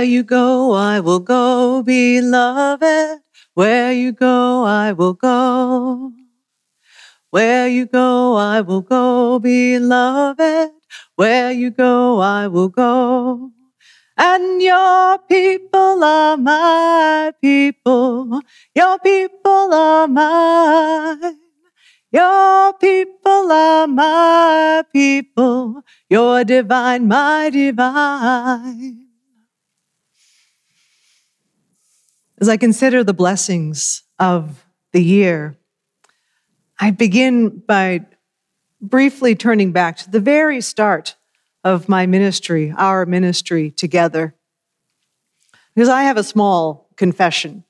[0.00, 3.20] Where you go, I will go, beloved.
[3.52, 6.12] Where you go, I will go.
[7.30, 10.72] Where you go, I will go, beloved.
[11.16, 13.52] Where you go, I will go.
[14.16, 18.40] And your people are my people.
[18.74, 21.36] Your people are mine.
[22.12, 25.82] Your people are my people.
[26.10, 28.99] You're divine, my divine.
[32.40, 35.58] As I consider the blessings of the year,
[36.78, 38.06] I begin by
[38.80, 41.16] briefly turning back to the very start
[41.64, 44.34] of my ministry, our ministry together.
[45.74, 47.64] Because I have a small confession.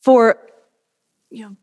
[0.00, 0.38] For
[1.30, 1.56] you know,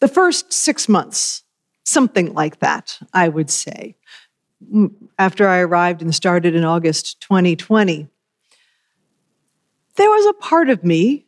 [0.00, 1.44] the first six months,
[1.84, 3.94] something like that, I would say,
[5.20, 8.08] after I arrived and started in August 2020,
[9.96, 11.26] there was a part of me,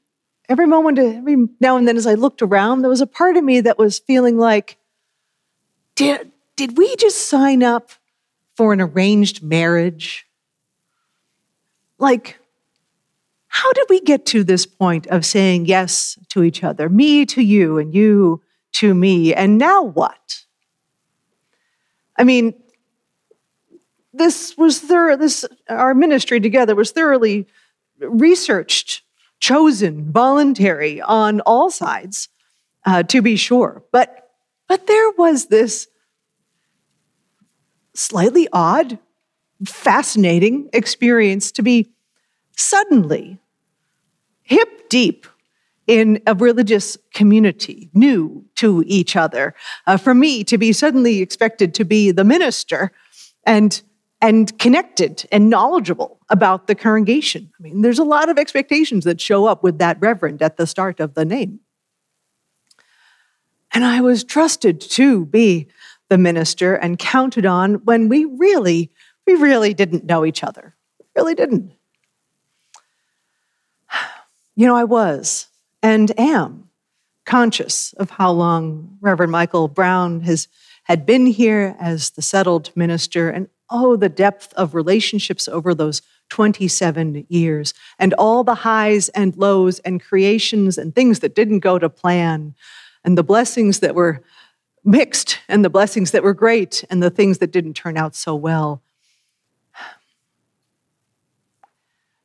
[0.49, 3.45] every moment, every now and then as I looked around, there was a part of
[3.45, 4.77] me that was feeling like,
[5.95, 7.91] did, did we just sign up
[8.57, 10.27] for an arranged marriage?
[11.99, 12.39] Like,
[13.49, 17.43] how did we get to this point of saying yes to each other, me to
[17.43, 20.45] you and you to me, and now what?
[22.17, 22.55] I mean,
[24.13, 27.47] this was thorough, this our ministry together was thoroughly
[28.09, 29.03] researched,
[29.41, 32.29] chosen, voluntary on all sides,
[32.87, 33.83] uh, to be sure.
[33.93, 34.31] But
[34.69, 35.89] but there was this
[37.95, 38.99] slightly odd,
[39.65, 41.93] fascinating experience to be
[42.57, 43.39] suddenly
[44.43, 45.27] hip deep
[45.87, 49.55] in a religious community, new to each other.
[49.87, 52.91] Uh, for me to be suddenly expected to be the minister
[53.45, 53.83] and
[54.25, 57.53] and connected and knowledgeable about the congregation.
[57.59, 60.67] I mean, there's a lot of expectations that show up with that reverend at the
[60.67, 61.61] start of the name.
[63.75, 65.67] And I was trusted to be
[66.09, 68.91] the minister and counted on when we really,
[69.27, 70.75] we really didn't know each other.
[71.15, 71.73] Really didn't.
[74.57, 75.49] You know, I was
[75.83, 76.69] and am
[77.27, 80.47] conscious of how long Reverend Michael Brown has
[80.85, 86.03] had been here as the settled minister and oh the depth of relationships over those
[86.31, 91.79] 27 years and all the highs and lows and creations and things that didn't go
[91.79, 92.55] to plan
[93.05, 94.23] and the blessings that were
[94.85, 98.35] mixed and the blessings that were great and the things that didn't turn out so
[98.35, 98.83] well.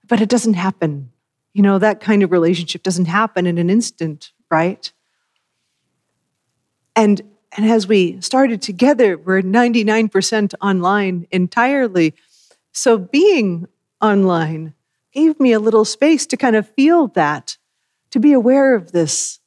[0.08, 1.12] But it doesn't happen
[1.54, 4.92] you know, that kind of relationship doesn't happen in an instant, right?
[6.96, 7.22] And
[7.58, 12.14] and as we started together, we're 99% online entirely.
[12.72, 13.68] So being
[14.02, 14.74] online
[15.12, 17.58] gave me a little space to kind of feel that,
[18.12, 19.40] to be aware of this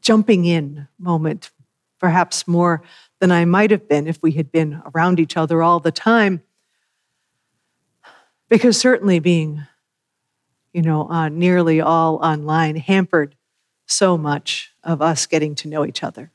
[0.00, 1.50] jumping in moment,
[1.98, 2.82] perhaps more
[3.18, 6.42] than I might have been if we had been around each other all the time.
[8.48, 9.66] Because certainly being
[10.72, 13.34] you know, uh, nearly all online, hampered
[13.86, 16.30] so much of us getting to know each other,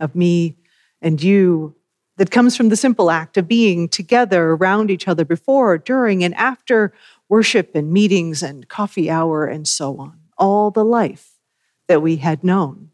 [0.00, 0.56] of me
[1.00, 1.74] and you,
[2.16, 6.34] that comes from the simple act of being together around each other before, during, and
[6.34, 6.92] after
[7.28, 10.18] worship and meetings and coffee hour and so on.
[10.36, 11.38] All the life
[11.86, 12.90] that we had known.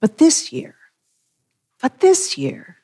[0.00, 0.74] But this year,
[1.80, 2.78] but this year,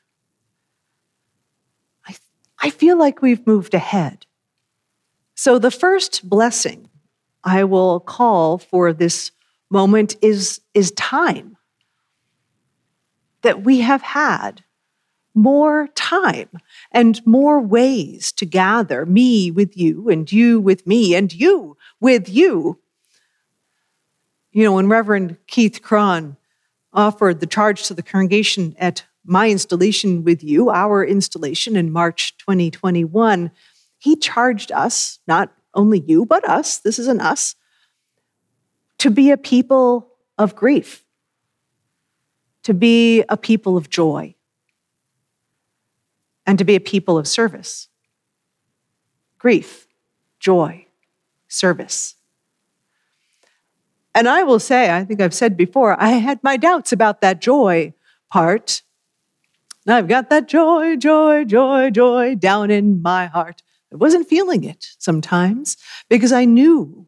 [2.07, 2.15] I,
[2.59, 4.25] I feel like we've moved ahead.
[5.35, 6.89] So, the first blessing
[7.43, 9.31] I will call for this
[9.69, 11.57] moment is, is time.
[13.41, 14.63] That we have had
[15.33, 16.49] more time
[16.91, 22.27] and more ways to gather, me with you, and you with me, and you with
[22.27, 22.79] you.
[24.51, 26.35] You know, when Reverend Keith Kron
[26.91, 32.35] offered the charge to the congregation at my installation with you, our installation in March
[32.39, 33.51] 2021,
[33.99, 37.55] he charged us, not only you, but us, this is an us,
[38.99, 41.03] to be a people of grief,
[42.63, 44.35] to be a people of joy,
[46.45, 47.87] and to be a people of service.
[49.37, 49.87] Grief,
[50.39, 50.85] joy,
[51.47, 52.15] service.
[54.13, 57.39] And I will say, I think I've said before, I had my doubts about that
[57.39, 57.93] joy
[58.29, 58.81] part.
[59.87, 63.63] I've got that joy, joy, joy, joy down in my heart.
[63.91, 65.77] I wasn't feeling it sometimes
[66.09, 67.07] because I knew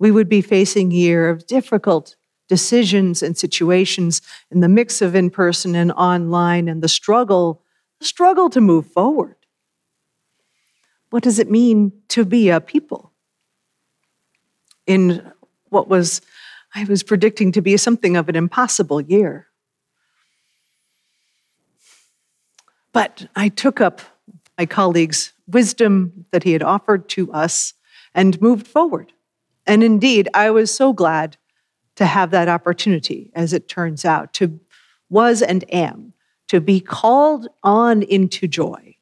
[0.00, 2.16] we would be facing a year of difficult
[2.48, 7.62] decisions and situations in the mix of in person and online and the struggle,
[8.00, 9.36] the struggle to move forward.
[11.10, 13.12] what does it mean to be a people?
[14.86, 15.32] In
[15.68, 16.20] what was,
[16.74, 19.48] I was predicting to be something of an impossible year.
[22.92, 24.00] But I took up
[24.56, 27.74] my colleague's wisdom that he had offered to us
[28.14, 29.12] and moved forward.
[29.66, 31.36] And indeed, I was so glad
[31.96, 34.58] to have that opportunity, as it turns out, to
[35.10, 36.12] was and am,
[36.48, 38.96] to be called on into joy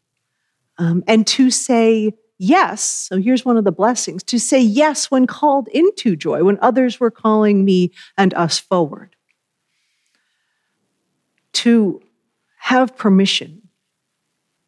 [0.78, 2.82] um, and to say yes.
[2.82, 6.98] So here's one of the blessings to say yes when called into joy, when others
[6.98, 9.14] were calling me and us forward.
[11.54, 12.00] To
[12.58, 13.68] have permission,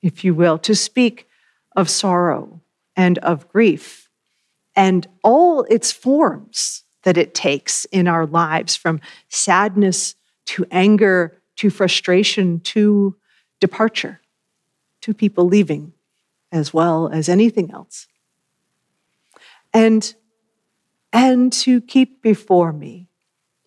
[0.03, 1.29] if you will, to speak
[1.77, 2.61] of sorrow
[2.97, 4.10] and of grief
[4.77, 10.15] and all its forms that it takes in our lives from sadness
[10.47, 13.17] to anger to frustration to
[13.61, 14.21] departure
[15.03, 15.93] to people leaving
[16.53, 18.07] as well as anything else.
[19.73, 20.15] And
[21.13, 23.09] and to keep before me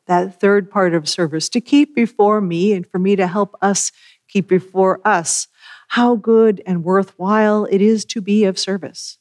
[0.05, 3.91] that third part of service to keep before me and for me to help us
[4.27, 5.47] keep before us
[5.89, 9.17] how good and worthwhile it is to be of service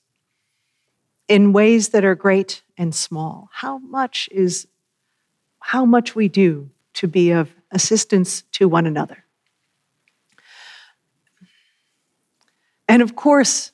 [1.32, 3.49] in ways that are great and small.
[3.52, 4.67] How much is
[5.61, 9.25] how much we do to be of assistance to one another.
[12.87, 13.73] And of course,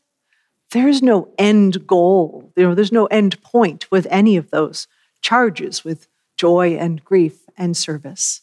[0.70, 2.52] there's no end goal.
[2.54, 4.86] You know, there's no end point with any of those
[5.20, 6.06] charges with
[6.36, 8.42] joy and grief and service.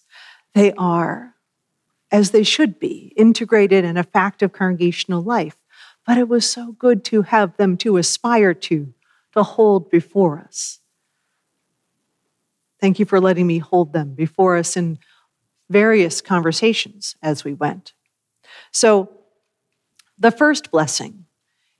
[0.53, 1.35] They are,
[2.11, 5.55] as they should be, integrated in a fact of congregational life.
[6.05, 8.93] But it was so good to have them to aspire to
[9.35, 10.79] to hold before us.
[12.79, 14.99] Thank you for letting me hold them before us in
[15.69, 17.93] various conversations as we went.
[18.71, 19.09] So,
[20.17, 21.25] the first blessing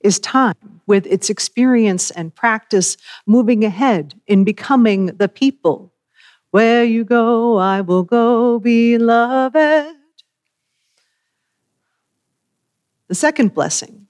[0.00, 5.92] is time with its experience and practice moving ahead in becoming the people.
[6.50, 9.96] Where you go, I will go, beloved.
[13.08, 14.06] The second blessing.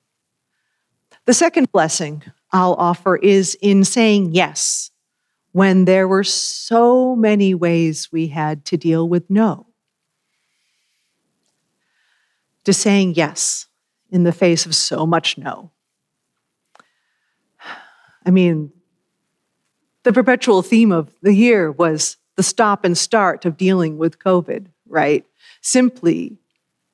[1.27, 2.23] The second blessing
[2.53, 4.91] I'll offer is in saying yes
[5.53, 9.67] when there were so many ways we had to deal with no.
[12.65, 13.67] To saying yes
[14.11, 15.71] in the face of so much no.
[18.25, 18.73] I mean,
[20.03, 24.67] the perpetual theme of the year was the stop and start of dealing with COVID,
[24.89, 25.25] right?
[25.63, 26.37] Simply,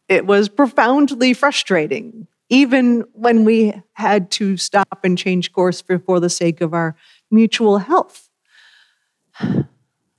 [0.09, 6.21] it was profoundly frustrating even when we had to stop and change course for, for
[6.21, 6.95] the sake of our
[7.31, 8.29] mutual health.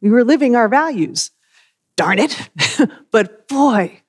[0.02, 1.30] We were living our values.
[1.96, 2.50] Darn it.
[3.12, 4.02] but boy,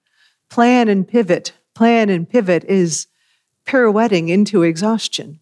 [0.48, 3.08] plan and pivot, plan and pivot is
[3.66, 5.40] pirouetting into exhaustion.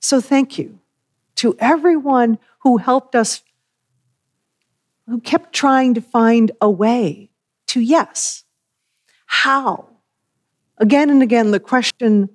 [0.00, 0.78] So thank you
[1.36, 3.42] to everyone who helped us,
[5.06, 7.28] who kept trying to find a way
[7.66, 8.44] to yes.
[9.26, 9.91] How?
[10.82, 12.28] Again and again, the question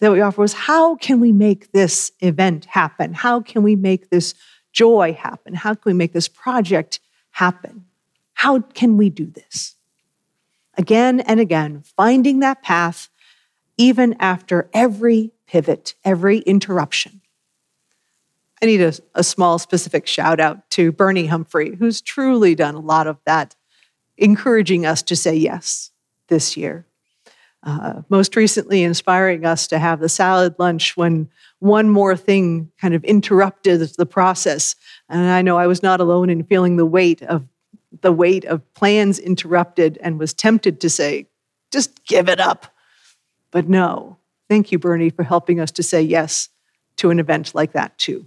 [0.00, 3.14] that we offer was how can we make this event happen?
[3.14, 4.34] How can we make this
[4.72, 5.54] joy happen?
[5.54, 7.00] How can we make this project
[7.30, 7.86] happen?
[8.34, 9.74] How can we do this?
[10.76, 13.08] Again and again, finding that path
[13.78, 17.22] even after every pivot, every interruption.
[18.62, 22.80] I need a, a, small specific shout out to Bernie Humphrey, who's truly done a
[22.80, 23.54] lot of that,
[24.16, 25.90] encouraging us to say yes
[26.28, 26.86] this year
[27.66, 32.94] uh, most recently inspiring us to have the salad lunch when one more thing kind
[32.94, 34.76] of interrupted the process.
[35.08, 37.44] And I know I was not alone in feeling the weight of
[38.02, 41.26] the weight of plans interrupted and was tempted to say,
[41.72, 42.72] just give it up.
[43.50, 44.18] But no,
[44.48, 46.50] thank you, Bernie, for helping us to say yes
[46.96, 48.26] to an event like that too.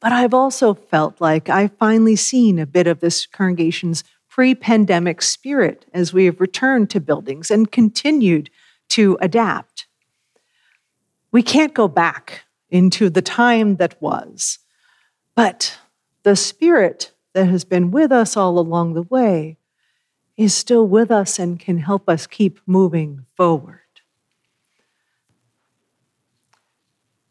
[0.00, 5.22] But I've also felt like I've finally seen a bit of this congregation's pre pandemic
[5.22, 8.50] spirit as we have returned to buildings and continued
[8.88, 9.86] to adapt.
[11.30, 14.58] We can't go back into the time that was,
[15.36, 15.78] but
[16.24, 19.56] the spirit that has been with us all along the way
[20.36, 23.78] is still with us and can help us keep moving forward.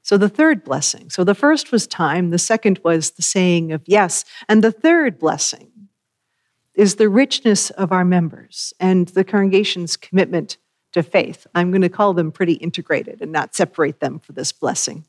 [0.04, 1.10] So, the third blessing.
[1.10, 5.20] So, the first was time, the second was the saying of yes, and the third
[5.20, 5.73] blessing
[6.76, 10.58] is the richness of our members and the congregation's commitment
[10.94, 11.46] to faith.
[11.54, 15.06] I'm going to call them pretty integrated and not separate them for this blessing.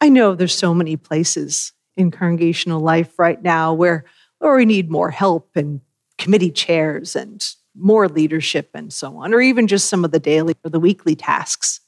[0.00, 4.04] I know there's so many places in congregational life right now where,
[4.38, 5.80] where we need more help and
[6.18, 10.54] committee chairs and more leadership and so on, or even just some of the daily
[10.64, 11.80] or the weekly tasks.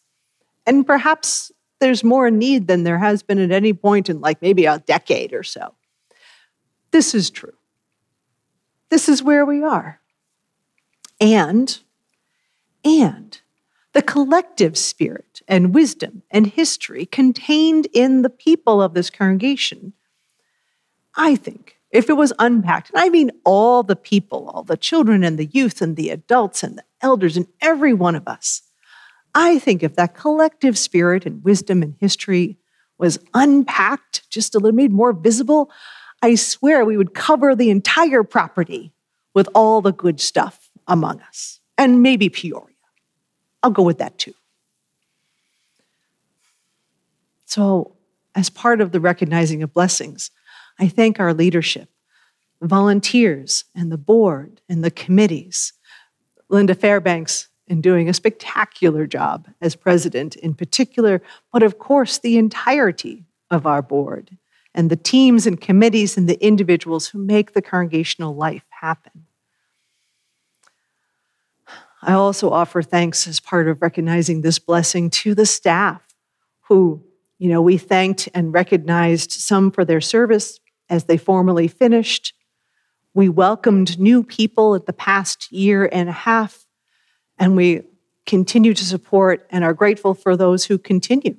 [0.67, 1.50] And perhaps
[1.81, 5.33] there's more need than there has been at any point in like maybe a decade
[5.33, 5.75] or so.
[6.99, 7.55] This is true.
[8.88, 10.00] This is where we are.
[11.21, 11.78] And,
[12.85, 13.40] and
[13.93, 19.93] the collective spirit and wisdom and history contained in the people of this congregation,
[21.14, 25.23] I think, if it was unpacked, and I mean all the people, all the children
[25.23, 28.62] and the youth and the adults and the elders and every one of us,
[29.37, 32.59] I think if that collective spirit and wisdom and history
[32.99, 35.71] was unpacked, just a little made more visible,
[36.23, 38.93] I swear we would cover the entire property
[39.35, 42.75] with all the good stuff among us, and maybe Peoria.
[43.63, 44.35] I'll go with that too.
[47.45, 47.97] So,
[48.35, 50.31] as part of the recognizing of blessings,
[50.79, 51.89] I thank our leadership,
[52.61, 55.73] volunteers, and the board and the committees.
[56.49, 61.21] Linda Fairbanks in doing a spectacular job as president in particular,
[61.53, 64.37] but of course, the entirety of our board
[64.75, 69.27] and the teams and committees and the individuals who make the congregational life happen.
[72.03, 76.03] I also offer thanks as part of recognizing this blessing to the staff
[76.69, 77.03] who,
[77.39, 82.35] you know, we thanked and recognized some for their service as they formally finished.
[83.15, 86.67] We welcomed new people at the past year and a half,
[87.37, 87.83] and we
[88.27, 91.37] continue to support and are grateful for those who continue.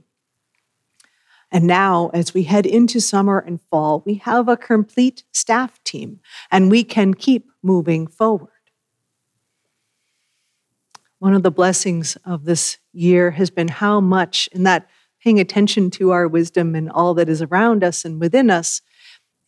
[1.51, 6.19] And now, as we head into summer and fall, we have a complete staff team
[6.51, 8.49] and we can keep moving forward.
[11.17, 14.87] One of the blessings of this year has been how much, in that
[15.23, 18.81] paying attention to our wisdom and all that is around us and within us,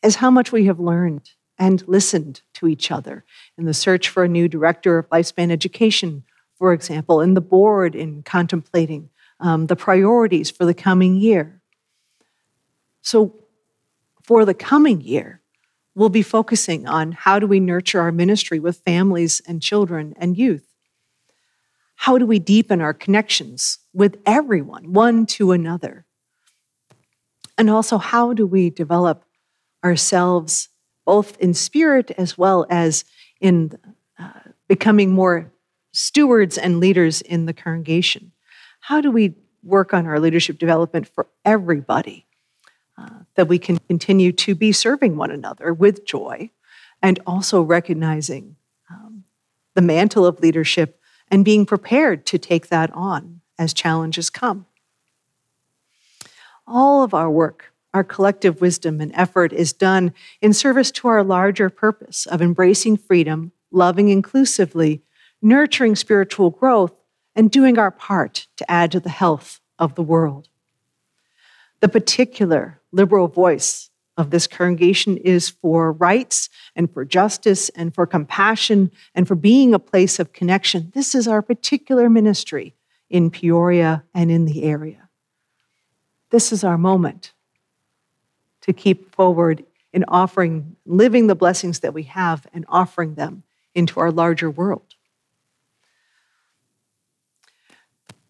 [0.04, 3.24] is how much we have learned and listened to each other
[3.58, 6.24] in the search for a new director of lifespan education,
[6.56, 11.61] for example, in the board in contemplating um, the priorities for the coming year
[13.02, 13.36] so,
[14.24, 15.42] for the coming year,
[15.96, 20.38] we'll be focusing on how do we nurture our ministry with families and children and
[20.38, 20.68] youth?
[21.96, 26.06] How do we deepen our connections with everyone, one to another?
[27.58, 29.24] And also, how do we develop
[29.84, 30.70] ourselves
[31.06, 33.04] both in spirit as well as
[33.40, 33.78] in
[34.18, 34.32] uh,
[34.68, 35.52] becoming more
[35.92, 38.32] stewards and leaders in the congregation?
[38.80, 42.26] How do we work on our leadership development for everybody?
[43.36, 46.52] That we can continue to be serving one another with joy
[47.02, 48.58] and also recognizing
[48.90, 49.24] um,
[49.74, 54.66] the mantle of leadership and being prepared to take that on as challenges come.
[56.68, 61.24] All of our work, our collective wisdom and effort is done in service to our
[61.24, 65.02] larger purpose of embracing freedom, loving inclusively,
[65.42, 66.94] nurturing spiritual growth,
[67.36, 70.50] and doing our part to add to the health of the world.
[71.80, 78.06] The particular liberal voice of this congregation is for rights and for justice and for
[78.06, 80.92] compassion and for being a place of connection.
[80.94, 82.76] This is our particular ministry
[83.10, 85.10] in Peoria and in the area.
[86.30, 87.34] This is our moment
[88.62, 93.44] to keep forward in offering, living the blessings that we have and offering them
[93.74, 94.96] into our larger world.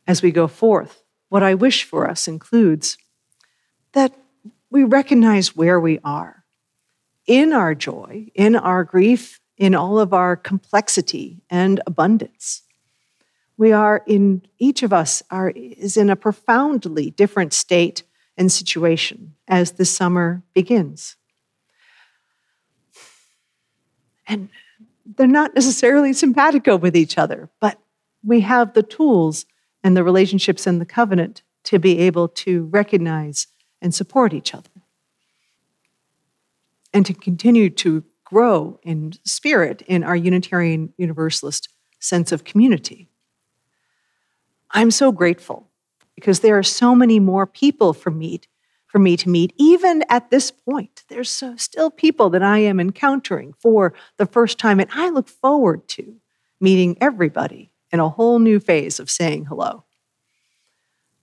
[0.08, 2.98] As we go forth, what I wish for us includes
[3.94, 4.13] that
[4.71, 6.45] we recognize where we are
[7.27, 12.63] in our joy, in our grief, in all of our complexity and abundance.
[13.57, 18.01] We are in, each of us are, is in a profoundly different state
[18.37, 21.17] and situation as the summer begins.
[24.27, 24.49] And
[25.05, 27.77] they're not necessarily simpatico with each other, but
[28.23, 29.45] we have the tools
[29.83, 33.47] and the relationships and the covenant to be able to recognize
[33.81, 34.69] and support each other.
[36.93, 41.69] And to continue to grow in spirit in our Unitarian Universalist
[42.00, 43.09] sense of community.
[44.71, 45.69] I'm so grateful
[46.15, 48.41] because there are so many more people for me,
[48.88, 51.03] for me to meet, even at this point.
[51.09, 55.27] There's so, still people that I am encountering for the first time, and I look
[55.27, 56.15] forward to
[56.59, 59.83] meeting everybody in a whole new phase of saying hello.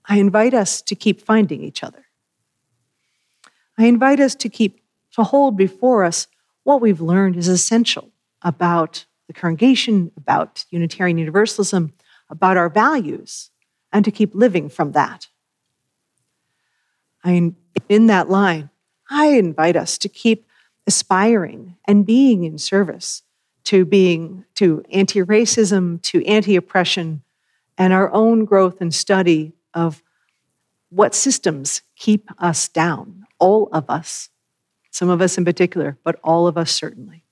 [0.05, 2.08] I invite us to keep finding each other.
[3.79, 4.81] I invite us to keep,
[5.13, 6.27] to hold before us
[6.65, 8.11] what we've learned is essential
[8.43, 11.93] about the congregation, about Unitarian Universalism,
[12.29, 13.51] about our values,
[13.93, 15.29] and to keep living from that.
[17.25, 17.53] I,
[17.89, 18.71] in that line,
[19.09, 20.47] I invite us to keep
[20.87, 23.23] aspiring and being in service
[23.65, 27.23] to being to anti-racism, to anti-oppression,
[27.77, 30.03] and our own growth and study of
[30.89, 34.31] what systems keep us down, all of us,
[34.91, 37.25] some of us in particular, but all of us certainly.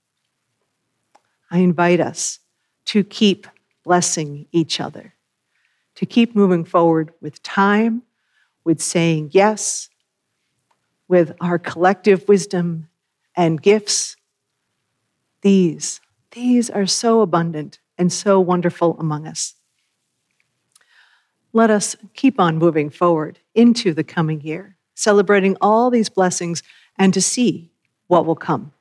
[1.50, 2.40] I invite us
[2.86, 3.46] to keep
[3.84, 5.14] blessing each other,
[5.94, 8.02] to keep moving forward with time,
[8.64, 9.88] with saying yes,
[11.08, 12.88] with our collective wisdom
[13.36, 14.16] and gifts.
[15.42, 16.00] These,
[16.32, 19.54] these are so abundant and so wonderful among us.
[21.52, 26.64] Let us keep on moving forward into the coming year, celebrating all these blessings
[26.98, 27.70] and to see
[28.08, 28.72] what will come.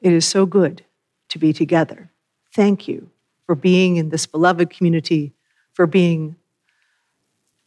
[0.00, 0.84] It is so good
[1.28, 2.10] to be together.
[2.54, 3.10] Thank you
[3.46, 5.32] for being in this beloved community,
[5.74, 6.36] for being,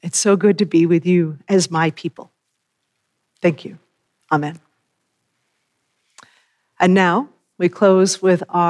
[0.02, 2.32] it's so good to be with you as my people.
[3.42, 3.78] Thank you.
[4.32, 4.60] Amen.
[6.80, 8.64] And now we close with our